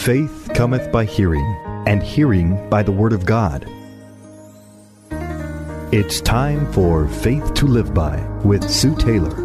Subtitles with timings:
[0.00, 1.44] Faith cometh by hearing,
[1.86, 3.66] and hearing by the Word of God.
[5.92, 9.36] It's time for Faith to Live By with Sue Taylor.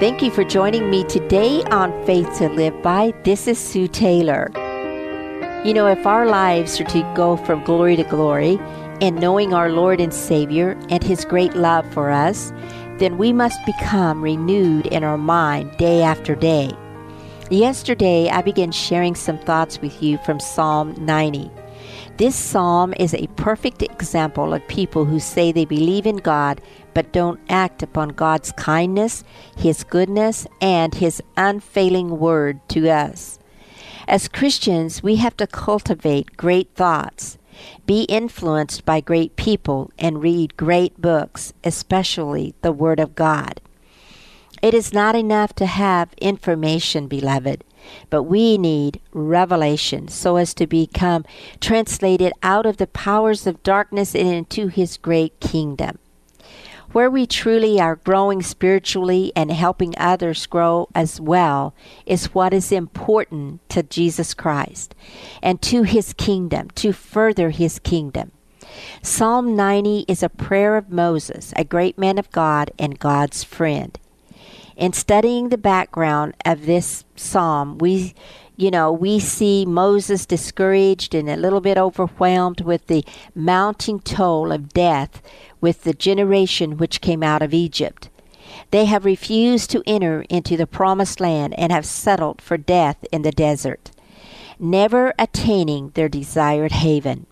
[0.00, 3.12] Thank you for joining me today on Faith to Live By.
[3.22, 4.50] This is Sue Taylor.
[5.64, 8.58] You know, if our lives are to go from glory to glory
[9.00, 12.52] in knowing our Lord and Savior and His great love for us,
[12.98, 16.70] then we must become renewed in our mind day after day.
[17.50, 21.50] Yesterday, I began sharing some thoughts with you from Psalm 90.
[22.18, 26.60] This psalm is a perfect example of people who say they believe in God
[26.92, 29.22] but don't act upon God's kindness,
[29.56, 33.37] His goodness, and His unfailing word to us.
[34.08, 37.36] As Christians, we have to cultivate great thoughts,
[37.84, 43.60] be influenced by great people, and read great books, especially the Word of God.
[44.62, 47.62] It is not enough to have information, beloved,
[48.08, 51.26] but we need revelation so as to become
[51.60, 55.98] translated out of the powers of darkness and into His great kingdom.
[56.92, 61.74] Where we truly are growing spiritually and helping others grow as well
[62.06, 64.94] is what is important to Jesus Christ
[65.42, 68.32] and to His kingdom, to further His kingdom.
[69.02, 73.98] Psalm 90 is a prayer of Moses, a great man of God and God's friend.
[74.76, 78.14] In studying the background of this psalm, we
[78.58, 84.50] you know, we see Moses discouraged and a little bit overwhelmed with the mounting toll
[84.50, 85.22] of death
[85.60, 88.10] with the generation which came out of Egypt.
[88.72, 93.22] They have refused to enter into the promised land and have settled for death in
[93.22, 93.92] the desert,
[94.58, 97.26] never attaining their desired haven.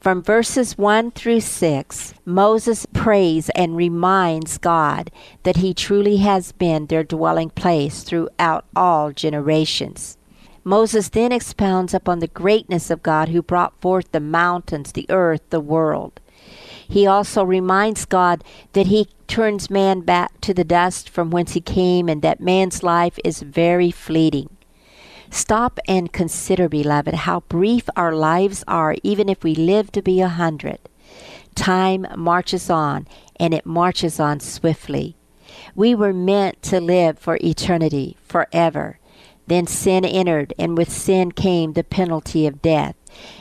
[0.00, 5.12] From verses 1 through 6, Moses prays and reminds God
[5.44, 10.16] that he truly has been their dwelling place throughout all generations.
[10.64, 15.42] Moses then expounds upon the greatness of God who brought forth the mountains, the earth,
[15.50, 16.20] the world.
[16.86, 21.60] He also reminds God that he turns man back to the dust from whence he
[21.60, 24.56] came and that man's life is very fleeting.
[25.30, 30.20] Stop and consider, beloved, how brief our lives are, even if we live to be
[30.20, 30.80] a hundred.
[31.54, 33.06] Time marches on,
[33.38, 35.16] and it marches on swiftly.
[35.76, 38.98] We were meant to live for eternity, forever.
[39.50, 42.94] Then sin entered, and with sin came the penalty of death.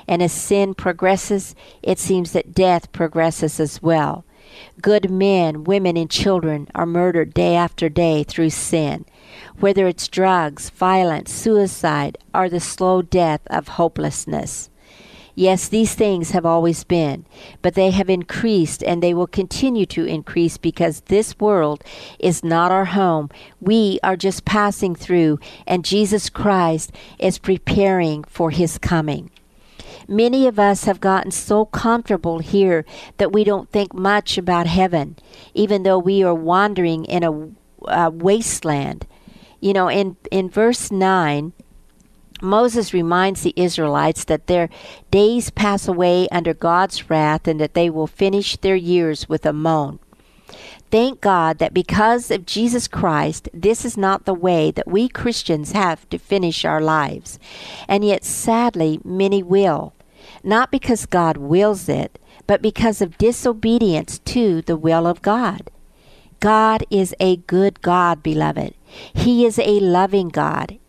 [0.08, 1.54] And as sin progresses,
[1.84, 4.26] it seems that death progresses as well.
[4.82, 9.06] Good men, women, and children are murdered day after day through sin
[9.60, 14.70] whether it's drugs, violence, suicide, or the slow death of hopelessness.
[15.40, 17.26] Yes, these things have always been,
[17.62, 21.82] but they have increased and they will continue to increase because this world
[22.20, 23.30] is not our home.
[23.62, 29.32] We are just passing through, and Jesus Christ is preparing for his coming.
[30.10, 32.84] Many of us have gotten so comfortable here
[33.16, 35.16] that we don't think much about heaven,
[35.54, 37.50] even though we are wandering in a,
[37.88, 39.08] a wasteland.
[39.62, 41.54] You know, in, in verse 9,
[42.42, 44.70] Moses reminds the Israelites that their
[45.12, 49.54] days pass away under God's wrath and that they will finish their years with a
[49.54, 50.00] moan.
[50.92, 55.74] Thank God that because of Jesus Christ, this is not the way that we Christians
[55.74, 57.38] have to finish our lives.
[57.88, 59.94] And yet, sadly, many will.
[60.44, 62.18] Not because God wills it,
[62.48, 65.70] but because of disobedience to the will of God.
[66.40, 68.74] God is a good God, beloved.
[69.14, 70.80] He is a loving God.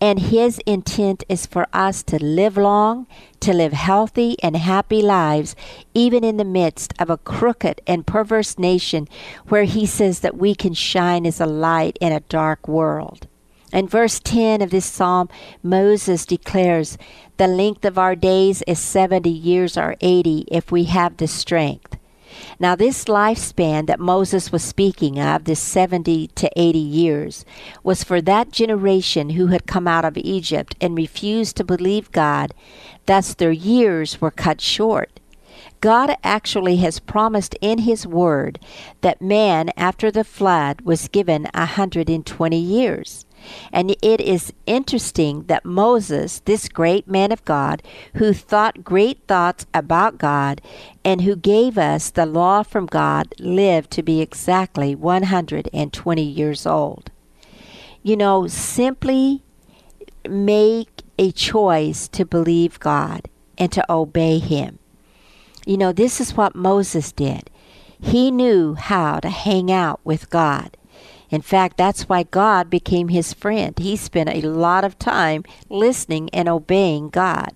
[0.00, 3.06] And His intent is for us to live long,
[3.40, 5.56] to live healthy and happy lives,
[5.94, 9.08] even in the midst of a crooked and perverse nation
[9.48, 13.26] where He says that we can shine as a light in a dark world.
[13.72, 15.28] In verse 10 of this psalm,
[15.62, 16.96] Moses declares,
[17.38, 21.96] The length of our days is 70 years or 80 if we have the strength.
[22.58, 27.44] Now, this lifespan that Moses was speaking of, this 70 to 80 years,
[27.82, 32.54] was for that generation who had come out of Egypt and refused to believe God.
[33.06, 35.20] Thus, their years were cut short.
[35.80, 38.58] God actually has promised in His Word
[39.02, 43.26] that man, after the flood, was given a 120 years.
[43.72, 47.82] And it is interesting that Moses, this great man of God,
[48.14, 50.60] who thought great thoughts about God
[51.04, 57.10] and who gave us the law from God, lived to be exactly 120 years old.
[58.02, 59.42] You know, simply
[60.28, 64.78] make a choice to believe God and to obey Him.
[65.66, 67.50] You know, this is what Moses did.
[68.00, 70.76] He knew how to hang out with God.
[71.34, 73.76] In fact, that's why God became his friend.
[73.76, 77.54] He spent a lot of time listening and obeying God.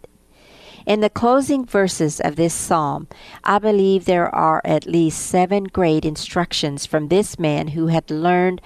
[0.84, 3.06] In the closing verses of this psalm,
[3.44, 8.60] I believe there are at least seven great instructions from this man who had learned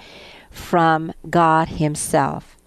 [0.49, 2.57] from God himself.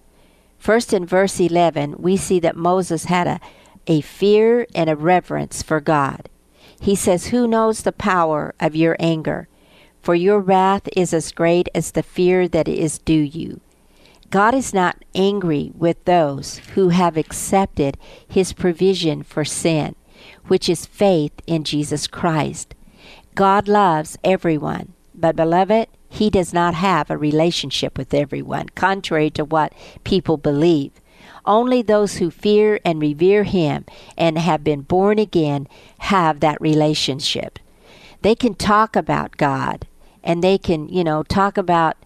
[0.57, 3.41] First, in verse 11, we see that Moses had a,
[3.89, 6.29] a fear and a reverence for God.
[6.81, 9.49] He says, Who knows the power of your anger?
[10.07, 13.61] For your wrath is as great as the fear that is due you.
[14.31, 17.99] God is not angry with those who have accepted
[18.29, 19.97] his provision for sin,
[20.47, 22.77] which is faith in Jesus Christ.
[23.35, 29.45] God loves everyone, but beloved, he does not have a relationship with everyone, contrary to
[29.45, 29.73] what
[30.05, 30.93] people believe.
[31.45, 33.85] Only those who fear and revere him
[34.17, 35.67] and have been born again
[35.99, 37.59] have that relationship.
[38.23, 39.85] They can talk about God
[40.27, 41.97] and they can, you know, talk about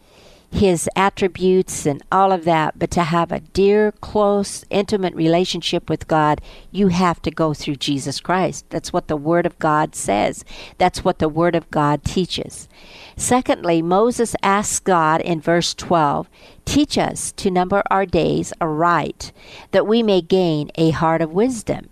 [0.52, 6.08] his attributes and all of that, but to have a dear, close, intimate relationship with
[6.08, 6.40] God,
[6.72, 8.66] you have to go through Jesus Christ.
[8.68, 10.44] That's what the Word of God says.
[10.76, 12.68] That's what the Word of God teaches.
[13.16, 16.28] Secondly, Moses asks God in verse 12,
[16.64, 19.32] Teach us to number our days aright,
[19.70, 21.88] that we may gain a heart of wisdom.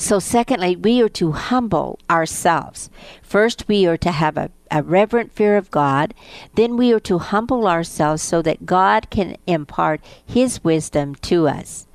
[0.00, 2.88] So, secondly, we are to humble ourselves.
[3.20, 6.14] First, we are to have a, a reverent fear of God.
[6.54, 11.86] Then, we are to humble ourselves so that God can impart His wisdom to us.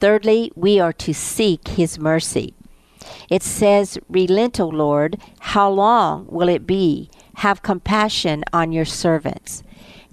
[0.00, 2.54] Thirdly, we are to seek His mercy.
[3.28, 7.10] It says, Relent, O Lord, how long will it be?
[7.36, 9.62] Have compassion on your servants.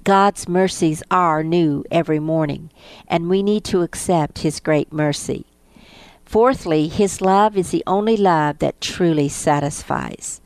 [0.04, 2.72] God's mercies are new every morning,
[3.08, 5.46] and we need to accept His great mercy.
[6.31, 10.40] Fourthly, his love is the only love that truly satisfies.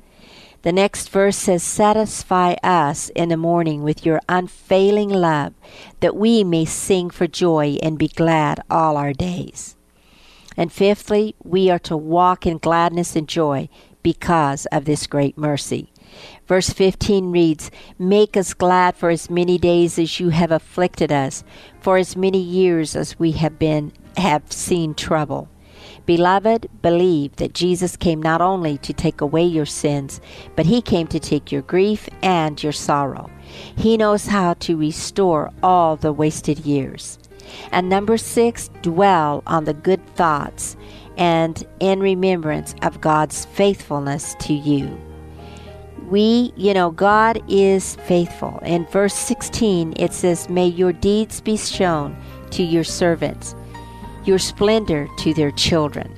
[0.66, 5.54] The next verse says, Satisfy us in the morning with your unfailing love,
[6.00, 9.76] that we may sing for joy and be glad all our days.
[10.58, 13.70] And fifthly, we are to walk in gladness and joy
[14.02, 15.92] because of this great mercy.
[16.48, 17.70] Verse 15 reads,
[18.00, 21.44] Make us glad for as many days as you have afflicted us,
[21.80, 25.48] for as many years as we have been have seen trouble.
[26.06, 30.22] Beloved, believe that Jesus came not only to take away your sins,
[30.56, 33.30] but he came to take your grief and your sorrow.
[33.76, 37.18] He knows how to restore all the wasted years.
[37.72, 40.76] And number six, dwell on the good thoughts
[41.18, 45.00] and in remembrance of God's faithfulness to you.
[46.10, 48.60] We, you know, God is faithful.
[48.64, 52.16] In verse 16, it says, May your deeds be shown
[52.52, 53.56] to your servants
[54.28, 56.14] your splendor to their children.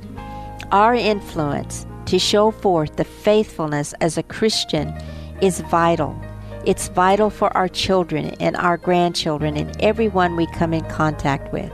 [0.72, 4.94] Our influence to show forth the faithfulness as a Christian
[5.42, 6.20] is vital.
[6.66, 11.72] It's vital for our children and our grandchildren and everyone we come in contact with.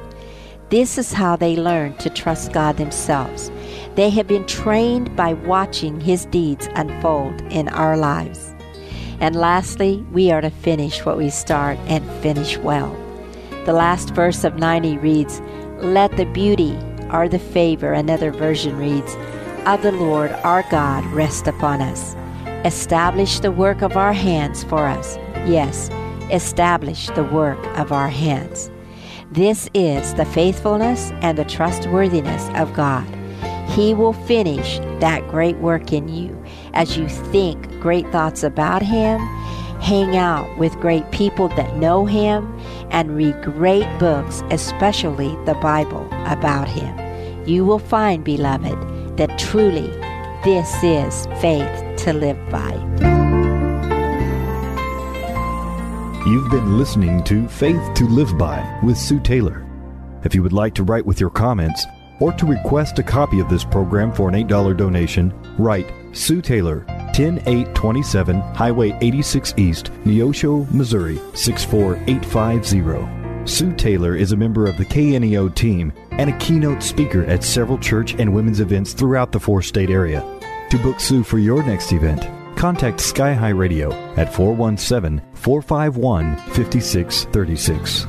[0.70, 3.52] This is how they learn to trust God themselves.
[3.96, 8.54] They have been trained by watching His deeds unfold in our lives.
[9.20, 12.96] And lastly, we are to finish what we start and finish well.
[13.66, 15.42] The last verse of 90 reads,
[15.80, 16.78] let the beauty
[17.12, 19.16] or the favor, another version reads,
[19.66, 22.16] of the Lord our God rest upon us.
[22.66, 25.18] Establish the work of our hands for us.
[25.46, 25.90] Yes,
[26.32, 28.72] establish the work of our hands.
[29.32, 33.08] This is the faithfulness and the trustworthiness of God.
[33.70, 36.42] He will finish that great work in you
[36.74, 39.20] as you think great thoughts about Him,
[39.84, 42.58] hang out with great people that know Him,
[42.90, 46.98] and read great books, especially the Bible, about Him.
[47.46, 49.88] You will find, beloved, that truly
[50.44, 52.72] this is faith to live by.
[56.26, 59.68] You've been listening to Faith to Live By with Sue Taylor.
[60.24, 61.86] If you would like to write with your comments
[62.22, 66.86] or to request a copy of this program for an $8 donation, write Sue Taylor,
[67.14, 73.24] 10827 Highway 86 East, Neosho, Missouri 64850.
[73.46, 77.78] Sue Taylor is a member of the KNEO team and a keynote speaker at several
[77.78, 80.22] church and women's events throughout the four state area.
[80.70, 82.28] To book Sue for your next event,
[82.58, 88.08] contact Sky High Radio at 417 451 5636.